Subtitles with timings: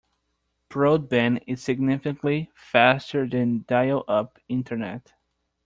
[0.67, 5.13] Broadband is significantly faster than dial-up internet.